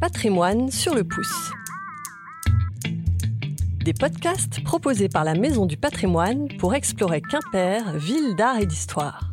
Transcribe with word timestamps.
Patrimoine 0.00 0.70
sur 0.70 0.94
le 0.94 1.02
pouce. 1.02 1.50
Des 3.84 3.92
podcasts 3.92 4.62
proposés 4.62 5.08
par 5.08 5.24
la 5.24 5.34
Maison 5.34 5.66
du 5.66 5.76
Patrimoine 5.76 6.46
pour 6.58 6.76
explorer 6.76 7.20
Quimper, 7.20 7.96
ville 7.96 8.36
d'art 8.36 8.60
et 8.60 8.66
d'histoire. 8.66 9.32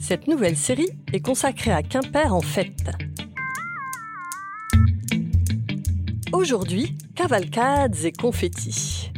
Cette 0.00 0.26
nouvelle 0.26 0.56
série 0.56 0.88
est 1.12 1.20
consacrée 1.20 1.70
à 1.70 1.84
Quimper 1.84 2.34
en 2.34 2.40
fête. 2.40 2.90
Aujourd'hui, 6.32 6.98
cavalcades 7.14 8.04
et 8.04 8.10
confettis. 8.10 9.12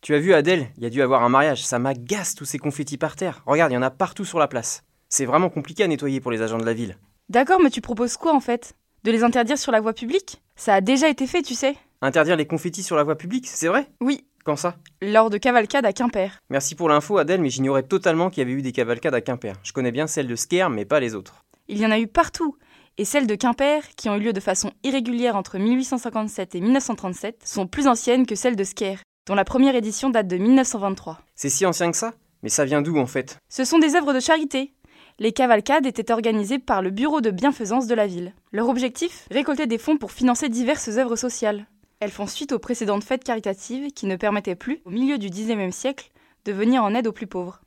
Tu 0.00 0.14
as 0.14 0.20
vu 0.20 0.32
Adèle 0.32 0.68
Il 0.76 0.84
y 0.84 0.86
a 0.86 0.90
dû 0.90 1.02
avoir 1.02 1.24
un 1.24 1.28
mariage, 1.28 1.64
ça 1.66 1.80
m'agace 1.80 2.36
tous 2.36 2.44
ces 2.44 2.58
confettis 2.58 2.98
par 2.98 3.16
terre. 3.16 3.42
Regarde, 3.46 3.72
il 3.72 3.74
y 3.74 3.78
en 3.78 3.82
a 3.82 3.90
partout 3.90 4.24
sur 4.24 4.38
la 4.38 4.46
place. 4.46 4.84
C'est 5.08 5.26
vraiment 5.26 5.50
compliqué 5.50 5.82
à 5.82 5.88
nettoyer 5.88 6.20
pour 6.20 6.30
les 6.30 6.40
agents 6.40 6.58
de 6.58 6.64
la 6.64 6.74
ville. 6.74 6.96
D'accord, 7.34 7.58
mais 7.60 7.70
tu 7.70 7.80
proposes 7.80 8.16
quoi 8.16 8.32
en 8.32 8.38
fait? 8.38 8.76
De 9.02 9.10
les 9.10 9.24
interdire 9.24 9.58
sur 9.58 9.72
la 9.72 9.80
voie 9.80 9.92
publique? 9.92 10.40
Ça 10.54 10.72
a 10.72 10.80
déjà 10.80 11.08
été 11.08 11.26
fait, 11.26 11.42
tu 11.42 11.54
sais. 11.54 11.74
Interdire 12.00 12.36
les 12.36 12.46
confettis 12.46 12.84
sur 12.84 12.94
la 12.94 13.02
voie 13.02 13.16
publique, 13.18 13.48
c'est 13.48 13.66
vrai? 13.66 13.88
Oui, 14.00 14.24
Quand 14.44 14.54
ça? 14.54 14.76
Lors 15.02 15.30
de 15.30 15.38
cavalcades 15.38 15.84
à 15.84 15.92
Quimper. 15.92 16.38
Merci 16.48 16.76
pour 16.76 16.88
l'info 16.88 17.18
Adèle, 17.18 17.40
mais 17.40 17.50
j'ignorais 17.50 17.82
totalement 17.82 18.30
qu'il 18.30 18.38
y 18.38 18.46
avait 18.46 18.52
eu 18.52 18.62
des 18.62 18.70
cavalcades 18.70 19.16
à 19.16 19.20
Quimper. 19.20 19.56
Je 19.64 19.72
connais 19.72 19.90
bien 19.90 20.06
celle 20.06 20.28
de 20.28 20.36
Sker, 20.36 20.70
mais 20.70 20.84
pas 20.84 21.00
les 21.00 21.16
autres. 21.16 21.44
Il 21.66 21.78
y 21.78 21.84
en 21.84 21.90
a 21.90 21.98
eu 21.98 22.06
partout. 22.06 22.56
Et 22.98 23.04
celles 23.04 23.26
de 23.26 23.34
Quimper, 23.34 23.82
qui 23.96 24.08
ont 24.08 24.14
eu 24.14 24.20
lieu 24.20 24.32
de 24.32 24.38
façon 24.38 24.70
irrégulière 24.84 25.34
entre 25.34 25.58
1857 25.58 26.54
et 26.54 26.60
1937, 26.60 27.40
sont 27.44 27.66
plus 27.66 27.88
anciennes 27.88 28.26
que 28.26 28.36
celles 28.36 28.54
de 28.54 28.62
Sker, 28.62 28.98
dont 29.26 29.34
la 29.34 29.44
première 29.44 29.74
édition 29.74 30.08
date 30.08 30.28
de 30.28 30.36
1923. 30.36 31.18
C'est 31.34 31.50
si 31.50 31.66
ancien 31.66 31.90
que 31.90 31.96
ça? 31.96 32.12
Mais 32.44 32.48
ça 32.48 32.64
vient 32.64 32.80
d'où 32.82 32.96
en 32.98 33.06
fait? 33.06 33.38
Ce 33.48 33.64
sont 33.64 33.80
des 33.80 33.96
œuvres 33.96 34.12
de 34.12 34.20
charité. 34.20 34.72
Les 35.20 35.32
cavalcades 35.32 35.86
étaient 35.86 36.10
organisées 36.10 36.58
par 36.58 36.82
le 36.82 36.90
bureau 36.90 37.20
de 37.20 37.30
bienfaisance 37.30 37.86
de 37.86 37.94
la 37.94 38.08
ville. 38.08 38.34
Leur 38.50 38.68
objectif 38.68 39.28
Récolter 39.30 39.66
des 39.66 39.78
fonds 39.78 39.96
pour 39.96 40.10
financer 40.10 40.48
diverses 40.48 40.88
œuvres 40.88 41.14
sociales. 41.14 41.66
Elles 42.00 42.10
font 42.10 42.26
suite 42.26 42.50
aux 42.50 42.58
précédentes 42.58 43.04
fêtes 43.04 43.22
caritatives 43.22 43.92
qui 43.92 44.06
ne 44.06 44.16
permettaient 44.16 44.56
plus, 44.56 44.80
au 44.84 44.90
milieu 44.90 45.16
du 45.16 45.30
XIXe 45.30 45.74
siècle, 45.74 46.10
de 46.44 46.52
venir 46.52 46.82
en 46.82 46.94
aide 46.94 47.06
aux 47.06 47.12
plus 47.12 47.28
pauvres. 47.28 47.60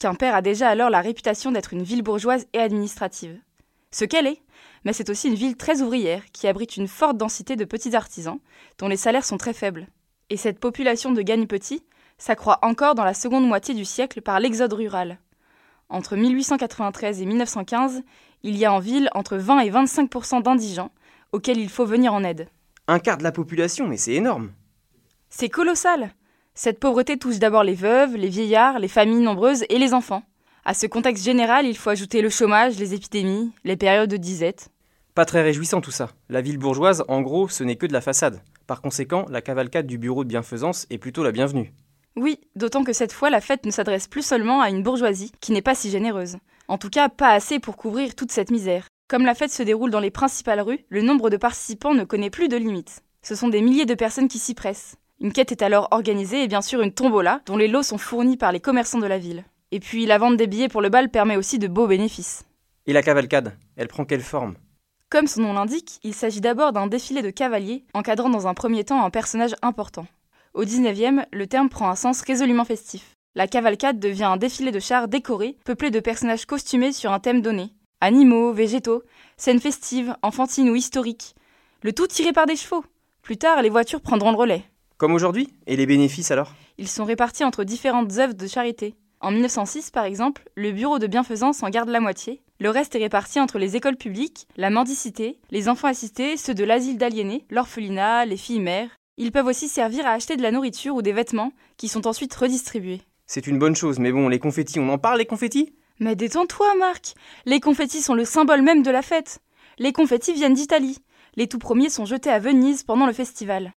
Quimper 0.00 0.34
a 0.34 0.42
déjà 0.42 0.68
alors 0.68 0.90
la 0.90 1.00
réputation 1.00 1.52
d'être 1.52 1.72
une 1.72 1.84
ville 1.84 2.02
bourgeoise 2.02 2.46
et 2.52 2.58
administrative. 2.58 3.38
Ce 3.92 4.04
qu'elle 4.04 4.26
est, 4.26 4.42
mais 4.84 4.92
c'est 4.92 5.10
aussi 5.10 5.28
une 5.28 5.34
ville 5.34 5.56
très 5.56 5.80
ouvrière 5.80 6.24
qui 6.32 6.48
abrite 6.48 6.76
une 6.76 6.88
forte 6.88 7.16
densité 7.16 7.54
de 7.54 7.64
petits 7.64 7.94
artisans 7.94 8.40
dont 8.78 8.88
les 8.88 8.96
salaires 8.96 9.24
sont 9.24 9.38
très 9.38 9.54
faibles. 9.54 9.86
Et 10.28 10.36
cette 10.36 10.58
population 10.58 11.12
de 11.12 11.22
gagne-petits 11.22 11.84
s'accroît 12.18 12.58
encore 12.62 12.96
dans 12.96 13.04
la 13.04 13.14
seconde 13.14 13.46
moitié 13.46 13.74
du 13.74 13.84
siècle 13.84 14.22
par 14.22 14.40
l'exode 14.40 14.72
rural. 14.72 15.18
Entre 15.90 16.16
1893 16.16 17.22
et 17.22 17.26
1915, 17.26 18.02
il 18.42 18.56
y 18.56 18.66
a 18.66 18.72
en 18.72 18.78
ville 18.78 19.08
entre 19.14 19.36
20 19.36 19.60
et 19.60 19.70
25% 19.70 20.42
d'indigents 20.42 20.90
auxquels 21.32 21.58
il 21.58 21.70
faut 21.70 21.86
venir 21.86 22.12
en 22.12 22.24
aide. 22.24 22.48
Un 22.86 22.98
quart 22.98 23.18
de 23.18 23.22
la 23.22 23.32
population, 23.32 23.86
mais 23.86 23.96
c'est 23.96 24.14
énorme 24.14 24.50
C'est 25.30 25.48
colossal 25.48 26.14
Cette 26.54 26.78
pauvreté 26.78 27.18
touche 27.18 27.38
d'abord 27.38 27.64
les 27.64 27.74
veuves, 27.74 28.16
les 28.16 28.28
vieillards, 28.28 28.78
les 28.78 28.88
familles 28.88 29.22
nombreuses 29.22 29.64
et 29.68 29.78
les 29.78 29.94
enfants. 29.94 30.22
À 30.64 30.74
ce 30.74 30.86
contexte 30.86 31.24
général, 31.24 31.66
il 31.66 31.76
faut 31.76 31.90
ajouter 31.90 32.20
le 32.20 32.28
chômage, 32.28 32.78
les 32.78 32.92
épidémies, 32.92 33.50
les 33.64 33.76
périodes 33.76 34.10
de 34.10 34.18
disette. 34.18 34.68
Pas 35.14 35.24
très 35.24 35.42
réjouissant 35.42 35.80
tout 35.80 35.90
ça. 35.90 36.10
La 36.28 36.42
ville 36.42 36.58
bourgeoise, 36.58 37.02
en 37.08 37.22
gros, 37.22 37.48
ce 37.48 37.64
n'est 37.64 37.76
que 37.76 37.86
de 37.86 37.92
la 37.94 38.02
façade. 38.02 38.42
Par 38.66 38.82
conséquent, 38.82 39.24
la 39.30 39.40
cavalcade 39.40 39.86
du 39.86 39.96
bureau 39.96 40.24
de 40.24 40.28
bienfaisance 40.28 40.86
est 40.90 40.98
plutôt 40.98 41.24
la 41.24 41.32
bienvenue. 41.32 41.72
Oui, 42.18 42.40
d'autant 42.56 42.82
que 42.82 42.92
cette 42.92 43.12
fois 43.12 43.30
la 43.30 43.40
fête 43.40 43.64
ne 43.64 43.70
s'adresse 43.70 44.08
plus 44.08 44.26
seulement 44.26 44.60
à 44.60 44.70
une 44.70 44.82
bourgeoisie 44.82 45.30
qui 45.40 45.52
n'est 45.52 45.62
pas 45.62 45.76
si 45.76 45.88
généreuse. 45.88 46.36
En 46.66 46.76
tout 46.76 46.90
cas, 46.90 47.08
pas 47.08 47.30
assez 47.30 47.60
pour 47.60 47.76
couvrir 47.76 48.16
toute 48.16 48.32
cette 48.32 48.50
misère. 48.50 48.88
Comme 49.06 49.24
la 49.24 49.36
fête 49.36 49.52
se 49.52 49.62
déroule 49.62 49.92
dans 49.92 50.00
les 50.00 50.10
principales 50.10 50.60
rues, 50.60 50.84
le 50.88 51.02
nombre 51.02 51.30
de 51.30 51.36
participants 51.36 51.94
ne 51.94 52.02
connaît 52.02 52.28
plus 52.28 52.48
de 52.48 52.56
limite. 52.56 53.04
Ce 53.22 53.36
sont 53.36 53.46
des 53.46 53.60
milliers 53.60 53.86
de 53.86 53.94
personnes 53.94 54.26
qui 54.26 54.40
s'y 54.40 54.54
pressent. 54.54 54.96
Une 55.20 55.32
quête 55.32 55.52
est 55.52 55.62
alors 55.62 55.86
organisée 55.92 56.42
et 56.42 56.48
bien 56.48 56.60
sûr 56.60 56.80
une 56.80 56.92
tombola, 56.92 57.40
dont 57.46 57.56
les 57.56 57.68
lots 57.68 57.84
sont 57.84 57.98
fournis 57.98 58.36
par 58.36 58.50
les 58.50 58.58
commerçants 58.58 58.98
de 58.98 59.06
la 59.06 59.18
ville. 59.18 59.44
Et 59.70 59.78
puis 59.78 60.04
la 60.04 60.18
vente 60.18 60.36
des 60.36 60.48
billets 60.48 60.68
pour 60.68 60.82
le 60.82 60.88
bal 60.88 61.10
permet 61.10 61.36
aussi 61.36 61.60
de 61.60 61.68
beaux 61.68 61.86
bénéfices. 61.86 62.42
Et 62.86 62.92
la 62.92 63.02
cavalcade 63.02 63.56
Elle 63.76 63.86
prend 63.86 64.04
quelle 64.04 64.22
forme? 64.22 64.56
Comme 65.08 65.28
son 65.28 65.42
nom 65.42 65.52
l'indique, 65.52 66.00
il 66.02 66.14
s'agit 66.14 66.40
d'abord 66.40 66.72
d'un 66.72 66.88
défilé 66.88 67.22
de 67.22 67.30
cavaliers 67.30 67.84
encadrant 67.94 68.28
dans 68.28 68.48
un 68.48 68.54
premier 68.54 68.82
temps 68.82 69.04
un 69.04 69.10
personnage 69.10 69.54
important. 69.62 70.06
Au 70.58 70.64
XIXe, 70.64 71.22
le 71.32 71.46
terme 71.46 71.68
prend 71.68 71.88
un 71.88 71.94
sens 71.94 72.20
résolument 72.22 72.64
festif. 72.64 73.14
La 73.36 73.46
cavalcade 73.46 74.00
devient 74.00 74.24
un 74.24 74.36
défilé 74.36 74.72
de 74.72 74.80
chars 74.80 75.06
décorés, 75.06 75.56
peuplé 75.64 75.92
de 75.92 76.00
personnages 76.00 76.46
costumés 76.46 76.90
sur 76.90 77.12
un 77.12 77.20
thème 77.20 77.42
donné. 77.42 77.72
Animaux, 78.00 78.52
végétaux, 78.52 79.04
scènes 79.36 79.60
festives, 79.60 80.16
enfantines 80.20 80.68
ou 80.68 80.74
historiques. 80.74 81.36
Le 81.82 81.92
tout 81.92 82.08
tiré 82.08 82.32
par 82.32 82.46
des 82.46 82.56
chevaux. 82.56 82.84
Plus 83.22 83.36
tard, 83.36 83.62
les 83.62 83.68
voitures 83.68 84.00
prendront 84.00 84.32
le 84.32 84.36
relais. 84.36 84.64
Comme 84.96 85.14
aujourd'hui 85.14 85.46
Et 85.68 85.76
les 85.76 85.86
bénéfices 85.86 86.32
alors? 86.32 86.52
Ils 86.76 86.88
sont 86.88 87.04
répartis 87.04 87.44
entre 87.44 87.62
différentes 87.62 88.18
œuvres 88.18 88.34
de 88.34 88.46
charité. 88.48 88.96
En 89.20 89.30
1906, 89.30 89.92
par 89.92 90.06
exemple, 90.06 90.42
le 90.56 90.72
bureau 90.72 90.98
de 90.98 91.06
bienfaisance 91.06 91.62
en 91.62 91.70
garde 91.70 91.88
la 91.88 92.00
moitié. 92.00 92.42
Le 92.58 92.70
reste 92.70 92.96
est 92.96 92.98
réparti 92.98 93.38
entre 93.38 93.60
les 93.60 93.76
écoles 93.76 93.96
publiques, 93.96 94.48
la 94.56 94.70
mendicité, 94.70 95.38
les 95.52 95.68
enfants 95.68 95.86
assistés, 95.86 96.36
ceux 96.36 96.54
de 96.54 96.64
l'asile 96.64 96.98
d'aliénés, 96.98 97.46
l'orphelinat, 97.48 98.24
les 98.24 98.36
filles 98.36 98.58
mères. 98.58 98.97
Ils 99.20 99.32
peuvent 99.32 99.46
aussi 99.46 99.68
servir 99.68 100.06
à 100.06 100.12
acheter 100.12 100.36
de 100.36 100.42
la 100.42 100.52
nourriture 100.52 100.94
ou 100.94 101.02
des 101.02 101.12
vêtements 101.12 101.52
qui 101.76 101.88
sont 101.88 102.06
ensuite 102.06 102.32
redistribués. 102.32 103.02
C'est 103.26 103.48
une 103.48 103.58
bonne 103.58 103.74
chose, 103.74 103.98
mais 103.98 104.12
bon, 104.12 104.28
les 104.28 104.38
confettis, 104.38 104.78
on 104.78 104.88
en 104.88 104.96
parle 104.96 105.18
les 105.18 105.26
confettis? 105.26 105.74
Mais 105.98 106.14
détends-toi, 106.14 106.76
Marc 106.76 107.14
Les 107.44 107.58
confettis 107.58 108.00
sont 108.00 108.14
le 108.14 108.24
symbole 108.24 108.62
même 108.62 108.84
de 108.84 108.92
la 108.92 109.02
fête. 109.02 109.40
Les 109.78 109.92
confettis 109.92 110.34
viennent 110.34 110.54
d'Italie. 110.54 110.98
Les 111.34 111.48
tout 111.48 111.58
premiers 111.58 111.90
sont 111.90 112.04
jetés 112.04 112.30
à 112.30 112.38
Venise 112.38 112.84
pendant 112.84 113.06
le 113.06 113.12
festival. 113.12 113.72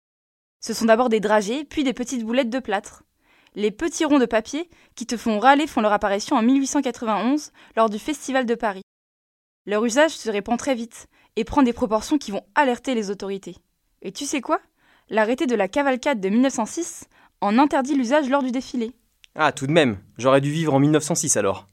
Ce 0.59 0.75
sont 0.75 0.85
d'abord 0.85 1.09
des 1.09 1.19
dragées, 1.19 1.65
puis 1.65 1.83
des 1.83 1.93
petites 1.93 2.23
boulettes 2.23 2.51
de 2.51 2.59
plâtre. 2.59 3.03
Les 3.55 3.71
petits 3.71 4.05
ronds 4.05 4.19
de 4.19 4.25
papier 4.27 4.69
qui 4.93 5.07
te 5.07 5.17
font 5.17 5.39
râler 5.39 5.65
font 5.65 5.81
leur 5.81 5.91
apparition 5.91 6.35
en 6.35 6.43
1891 6.43 7.51
lors 7.75 7.89
du 7.89 7.97
Festival 7.97 8.45
de 8.45 8.55
Paris. 8.55 8.83
Leur 9.65 9.83
usage 9.83 10.11
se 10.11 10.29
répand 10.29 10.59
très 10.59 10.75
vite 10.75 11.07
et 11.35 11.43
prend 11.43 11.63
des 11.63 11.73
proportions 11.73 12.19
qui 12.19 12.29
vont 12.29 12.45
alerter 12.53 12.93
les 12.93 13.09
autorités. 13.09 13.55
Et 14.03 14.11
tu 14.11 14.25
sais 14.25 14.41
quoi? 14.41 14.61
L'arrêté 15.11 15.45
de 15.45 15.55
la 15.55 15.67
cavalcade 15.67 16.21
de 16.21 16.29
1906 16.29 17.03
en 17.41 17.59
interdit 17.59 17.95
l'usage 17.95 18.29
lors 18.29 18.41
du 18.41 18.51
défilé. 18.51 18.93
Ah, 19.35 19.51
tout 19.51 19.67
de 19.67 19.73
même 19.73 19.97
J'aurais 20.17 20.39
dû 20.39 20.49
vivre 20.49 20.73
en 20.73 20.79
1906 20.79 21.35
alors. 21.35 21.67